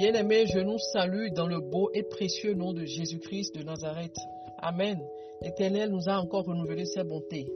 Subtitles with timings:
[0.00, 4.16] Bien-aimés, je nous salue dans le beau et précieux nom de Jésus-Christ de Nazareth.
[4.56, 4.98] Amen.
[5.42, 7.46] L'Éternel nous a encore renouvelé ses bontés.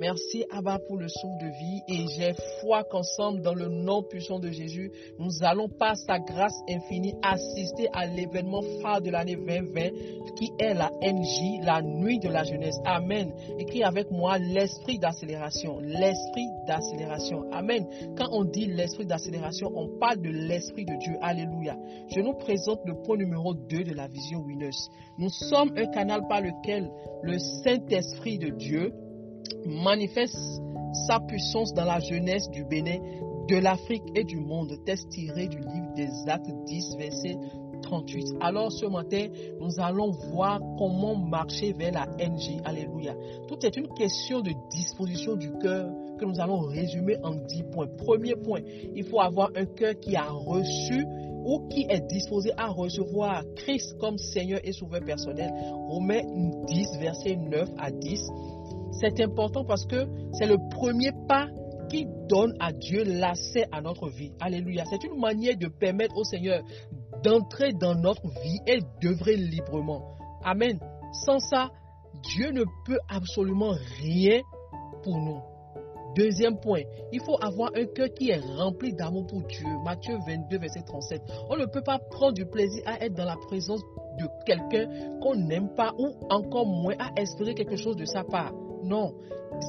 [0.00, 4.38] Merci Abba pour le souffle de vie et j'ai foi qu'ensemble dans le nom puissant
[4.38, 9.90] de Jésus, nous allons par sa grâce infinie assister à l'événement phare de l'année 2020
[10.36, 12.76] qui est la NJ, la nuit de la jeunesse.
[12.84, 13.32] Amen.
[13.58, 17.44] Écris avec moi l'esprit d'accélération, l'esprit d'accélération.
[17.52, 17.86] Amen.
[18.16, 21.14] Quand on dit l'esprit d'accélération, on parle de l'esprit de Dieu.
[21.20, 21.76] Alléluia.
[22.08, 24.70] Je nous présente le point numéro 2 de la vision Winners.
[25.18, 26.90] Nous sommes un canal par lequel
[27.22, 28.92] le Saint-Esprit de Dieu
[29.66, 30.62] manifeste
[31.06, 32.98] sa puissance dans la jeunesse du Bénin,
[33.48, 34.72] de l'Afrique et du monde.
[34.84, 37.36] Test tiré du livre des Actes 10, verset
[37.82, 38.36] 38.
[38.40, 39.26] Alors ce matin,
[39.60, 42.60] nous allons voir comment marcher vers la NG.
[42.64, 43.14] Alléluia.
[43.48, 47.88] Tout est une question de disposition du cœur que nous allons résumer en 10 points.
[47.98, 48.60] Premier point,
[48.94, 51.04] il faut avoir un cœur qui a reçu
[51.44, 55.50] ou qui est disposé à recevoir Christ comme Seigneur et Sauveur personnel.
[55.88, 56.22] Romains
[56.66, 58.28] 10, verset 9 à 10.
[59.04, 61.46] C'est important parce que c'est le premier pas
[61.90, 64.32] qui donne à Dieu l'accès à notre vie.
[64.40, 64.84] Alléluia.
[64.88, 66.62] C'est une manière de permettre au Seigneur
[67.22, 70.16] d'entrer dans notre vie et d'œuvrer librement.
[70.42, 70.78] Amen.
[71.12, 71.70] Sans ça,
[72.22, 74.40] Dieu ne peut absolument rien
[75.02, 75.40] pour nous.
[76.16, 79.66] Deuxième point, il faut avoir un cœur qui est rempli d'amour pour Dieu.
[79.84, 81.22] Matthieu 22, verset 37.
[81.50, 83.82] On ne peut pas prendre du plaisir à être dans la présence
[84.18, 88.52] de quelqu'un qu'on n'aime pas ou encore moins à espérer quelque chose de sa part.
[88.84, 89.14] Non.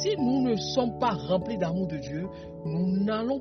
[0.00, 2.26] Si nous ne sommes pas remplis d'amour de Dieu,
[2.64, 3.40] nous n'allons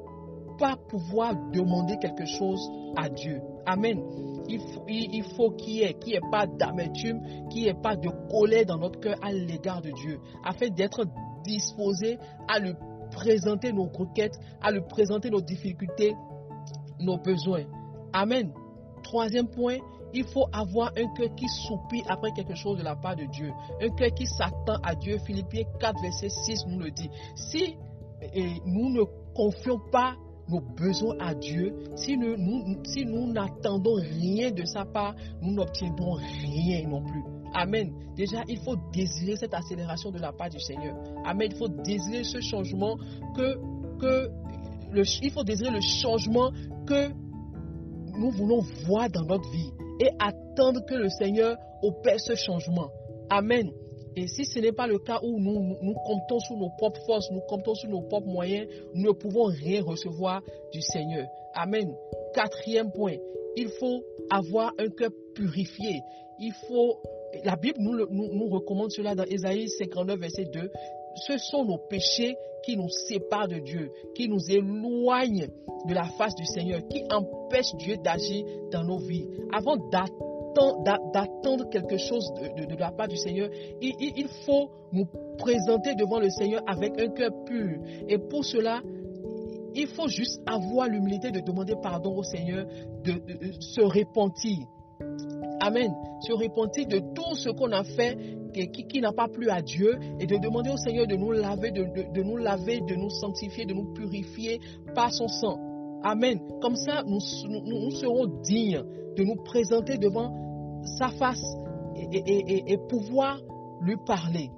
[0.58, 3.42] pas pouvoir demander quelque chose à Dieu.
[3.66, 4.02] Amen.
[4.48, 8.78] Il faut, qu'il n'y ait, ait, pas d'amertume, qu'il n'y ait pas de colère dans
[8.78, 11.06] notre cœur à l'égard de Dieu, afin d'être
[11.44, 12.74] disposé à lui
[13.12, 16.16] présenter nos requêtes, à lui présenter nos difficultés,
[17.00, 17.64] nos besoins.
[18.12, 18.52] Amen.
[19.04, 19.78] Troisième point,
[20.14, 23.52] il faut avoir un cœur qui soupire après quelque chose de la part de Dieu.
[23.82, 25.18] Un cœur qui s'attend à Dieu.
[25.26, 27.10] Philippiens 4, verset 6 nous le dit.
[27.36, 27.76] Si
[28.66, 29.04] nous ne
[29.34, 30.16] confions pas
[30.50, 32.36] nos besoins à Dieu, si nous,
[32.84, 37.24] si nous n'attendons rien de sa part, nous n'obtiendrons rien non plus.
[37.54, 37.94] Amen.
[38.16, 40.96] Déjà, il faut désirer cette accélération de la part du Seigneur.
[41.26, 41.50] Amen.
[41.52, 42.98] Il faut désirer ce changement
[43.36, 43.58] que,
[44.00, 44.30] que
[45.22, 46.52] il faut désirer le changement
[46.88, 47.10] que
[48.18, 52.90] nous voulons voir dans notre vie et attendre que le Seigneur opère ce changement.
[53.30, 53.72] Amen.
[54.16, 57.42] Et si ce n'est pas le cas où nous, comptons sur nos propres forces, nous
[57.42, 60.42] comptons sur nos propres moyens, nous ne pouvons rien recevoir
[60.74, 61.28] du Seigneur.
[61.54, 61.94] Amen.
[62.34, 63.16] Quatrième point,
[63.56, 66.02] il faut avoir un cœur purifié.
[66.40, 67.00] Il faut,
[67.44, 70.72] la Bible nous recommande cela dans Ésaïe 59, verset 2.
[71.16, 75.48] Ce sont nos péchés qui nous séparent de Dieu, qui nous éloignent
[75.88, 79.28] de la face du Seigneur, qui empêchent Dieu d'agir dans nos vies.
[79.52, 83.50] Avant d'attendre quelque chose de, la part du Seigneur,
[83.82, 85.06] il, il, faut nous
[85.38, 87.80] présenter devant le Seigneur avec un cœur pur.
[88.08, 88.82] Et pour cela,
[89.76, 92.66] il faut juste avoir l'humilité de demander pardon au Seigneur,
[93.04, 93.14] de,
[93.60, 94.58] se repentir.
[95.62, 95.94] Amen.
[96.22, 98.18] Se repentir de tout ce qu'on a fait
[98.52, 102.22] qui, n'a pas plu à Dieu et de demander au Seigneur de nous laver, de,
[102.22, 104.60] nous laver, de nous sanctifier, de nous purifier
[104.96, 105.60] par son sang.
[106.04, 106.40] Amen.
[106.62, 108.84] Comme ça, nous, serons dignes
[109.16, 111.44] de nous présenter devant sa face
[112.12, 113.40] et, pouvoir
[113.82, 114.50] lui parler.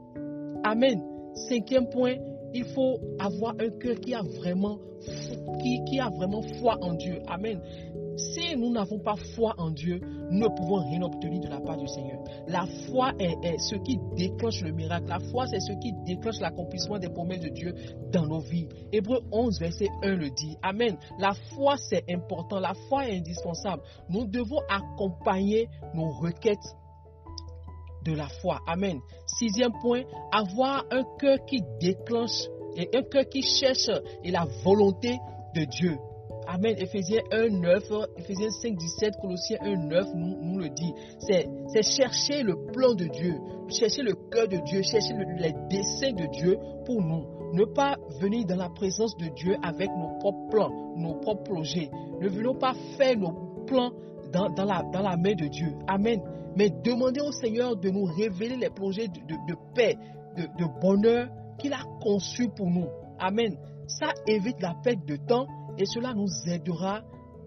[0.64, 1.02] Amen.
[1.34, 2.16] Cinquième point,
[2.54, 4.78] il faut avoir un cœur qui a vraiment,
[5.62, 7.20] qui, qui a vraiment foi en Dieu.
[7.28, 7.62] Amen.
[8.34, 10.00] Si nous n'avons pas foi en Dieu,
[10.30, 12.20] nous ne pouvons rien obtenir de la part du Seigneur.
[12.48, 15.08] La foi est, ce qui déclenche le miracle.
[15.08, 17.74] La foi, c'est ce qui déclenche l'accomplissement des promesses de Dieu
[18.12, 18.68] dans nos vies.
[18.92, 20.56] Hébreu 11, verset 1 le dit.
[20.62, 20.98] Amen.
[21.20, 22.60] La foi, c'est important.
[22.60, 23.82] La foi est indispensable.
[24.10, 26.76] Nous devons accompagner nos requêtes
[28.06, 28.60] de la foi.
[28.68, 29.00] Amen.
[29.26, 33.90] Sixième point, avoir un cœur qui déclenche et un cœur qui cherche
[34.24, 35.18] et la volonté
[35.56, 35.98] de Dieu.
[36.48, 36.76] Amen.
[36.78, 37.84] Ephésiens 1, 9,
[38.18, 40.94] Ephésiens 5, 17, Colossiens 1, 9 nous, nous le dit.
[41.20, 41.48] C'est
[41.84, 43.36] chercher le plan de Dieu,
[43.70, 47.26] chercher le cœur de Dieu, chercher les desseins de Dieu pour nous.
[47.54, 51.90] Ne pas venir dans la présence de Dieu avec nos propres plans, nos propres projets.
[52.20, 53.92] Ne venons pas faire nos plans
[54.32, 55.74] dans, dans, la, dans la main de Dieu.
[55.88, 56.22] Amen.
[56.56, 59.98] Mais demander au Seigneur de nous révéler les projets de, de, paix,
[60.38, 61.28] de, de bonheur
[61.60, 62.88] qu'il a conçus pour nous.
[63.20, 63.56] Amen.
[63.88, 65.46] Ça évite la perte de temps
[65.78, 67.02] et cela nous aidera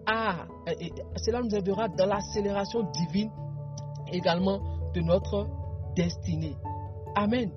[0.07, 0.45] à,
[1.17, 3.31] cela nous aidera dans l'accélération divine
[4.11, 4.61] également
[4.93, 5.47] de notre
[5.95, 6.55] destinée.
[7.15, 7.51] Amen.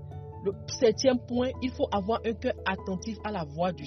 [0.44, 3.85] Le septième point, il faut avoir un cœur attentif à la voix du,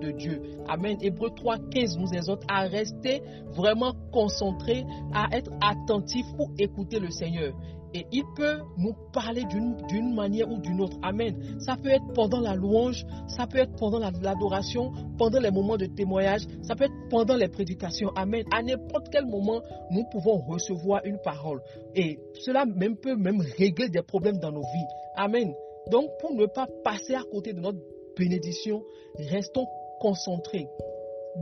[0.00, 0.40] de Dieu.
[0.66, 0.96] Amen.
[1.02, 3.22] Hébreu 3, 15 nous exhorte à rester
[3.54, 7.52] vraiment concentrés, à être attentifs pour écouter le Seigneur.
[7.94, 10.96] Et il peut nous parler d'une manière ou d'une autre.
[11.02, 11.36] Amen.
[11.60, 15.86] Ça peut être pendant la louange, ça peut être pendant l'adoration, pendant les moments de
[15.86, 18.10] témoignage, ça peut être pendant les prédications.
[18.16, 18.44] Amen.
[18.50, 19.60] À n'importe quel moment,
[19.90, 21.60] nous pouvons recevoir une parole.
[21.94, 24.88] Et cela même peut même régler des problèmes dans nos vies.
[25.16, 25.52] Amen.
[25.90, 27.78] Donc, pour ne pas passer à côté de notre
[28.16, 28.82] bénédiction,
[29.18, 29.66] restons
[30.00, 30.68] concentrés.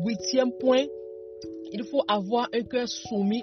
[0.05, 0.85] Huitième point,
[1.72, 3.43] il faut avoir un cœur soumis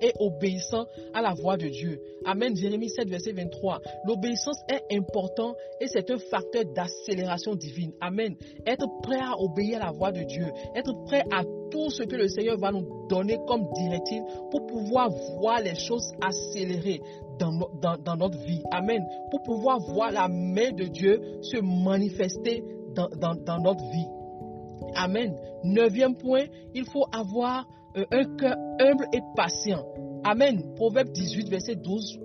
[0.00, 2.00] et obéissant à la voix de Dieu.
[2.24, 2.56] Amen.
[2.56, 3.80] Jérémie 7, verset 23.
[4.06, 7.92] L'obéissance est importante et c'est un facteur d'accélération divine.
[8.00, 8.34] Amen.
[8.66, 10.46] Être prêt à obéir à la voix de Dieu.
[10.74, 15.10] Être prêt à tout ce que le Seigneur va nous donner comme directive pour pouvoir
[15.38, 17.00] voir les choses accélérées
[17.38, 18.62] dans, dans, notre vie.
[18.70, 19.02] Amen.
[19.30, 22.62] Pour pouvoir voir la main de Dieu se manifester
[22.94, 24.06] dans, dans notre vie.
[24.96, 25.36] Amen.
[25.64, 26.44] Neuvième point,
[26.74, 27.66] il faut avoir
[27.96, 29.84] euh, un cœur humble et patient.
[30.24, 30.74] Amen.
[30.74, 32.18] Proverbe 18, verset 12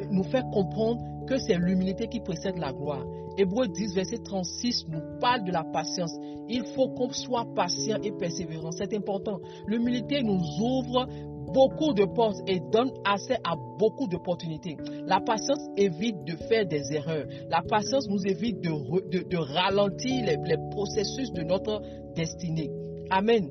[0.00, 3.04] euh, nous fait comprendre que c'est l'humilité qui précède la gloire.
[3.38, 6.14] Hébreu 10, verset 36 nous parle de la patience.
[6.48, 8.72] Il faut qu'on soit patient et persévérant.
[8.72, 9.38] C'est important.
[9.66, 11.06] L'humilité nous ouvre
[11.52, 14.76] beaucoup de portes et donne accès à beaucoup d'opportunités.
[15.06, 17.26] La patience évite de faire des erreurs.
[17.48, 21.80] La patience nous évite de, de, ralentir les, les processus de notre
[22.14, 22.70] destinée.
[23.10, 23.50] Amen.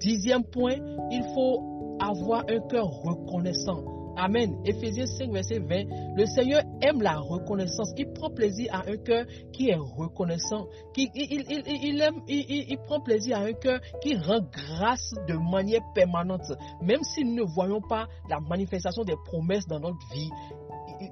[0.00, 0.76] Dixième point,
[1.10, 3.93] il faut avoir un cœur reconnaissant.
[4.16, 4.56] Amen.
[4.64, 6.16] Éphésiens 5, verset 20.
[6.16, 7.92] Le Seigneur aime la reconnaissance.
[7.96, 10.66] Il prend plaisir à un cœur qui est reconnaissant.
[10.96, 16.52] Il, prend plaisir à un cœur qui rend grâce de manière permanente.
[16.82, 20.30] Même si nous ne voyons pas la manifestation des promesses dans notre vie,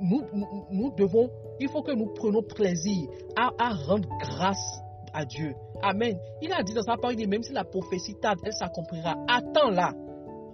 [0.00, 1.28] nous, devons,
[1.60, 4.80] il faut que nous prenions plaisir à, rendre grâce
[5.12, 5.54] à Dieu.
[5.82, 6.16] Amen.
[6.40, 9.16] Il a dit dans sa parole, même si la prophétie tarde, elle s'accomplira.
[9.28, 9.92] Attends-la.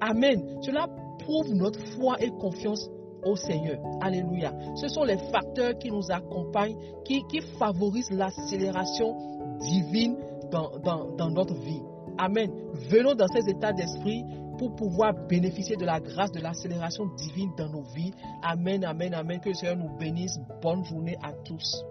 [0.01, 0.61] Amen.
[0.63, 0.87] Cela
[1.29, 2.89] prouve notre foi et confiance
[3.23, 3.79] au Seigneur.
[4.01, 4.51] Alléluia.
[4.77, 7.23] Ce sont les facteurs qui nous accompagnent, qui,
[7.59, 9.15] favorisent l'accélération
[9.61, 10.17] divine
[10.51, 10.71] dans,
[11.17, 11.83] dans notre vie.
[12.17, 12.51] Amen.
[12.91, 14.25] Venons dans ces états d'esprit
[14.59, 18.13] pour pouvoir bénéficier de la grâce de l'accélération divine dans nos vies.
[18.43, 19.39] Amen, amen, amen.
[19.41, 20.39] Que le Seigneur nous bénisse.
[20.63, 21.85] Bonne journée à tous.